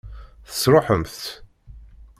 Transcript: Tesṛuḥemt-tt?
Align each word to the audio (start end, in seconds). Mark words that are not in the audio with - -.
Tesṛuḥemt-tt? 0.47 1.25